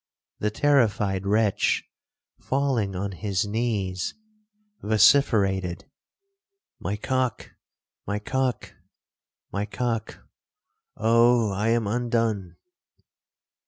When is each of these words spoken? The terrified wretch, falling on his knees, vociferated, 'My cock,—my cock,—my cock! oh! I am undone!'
The 0.39 0.49
terrified 0.49 1.27
wretch, 1.27 1.83
falling 2.39 2.95
on 2.95 3.11
his 3.11 3.45
knees, 3.45 4.15
vociferated, 4.81 5.85
'My 6.79 6.97
cock,—my 6.97 8.17
cock,—my 8.17 9.65
cock! 9.67 10.19
oh! 10.97 11.51
I 11.51 11.67
am 11.69 11.85
undone!' 11.85 12.55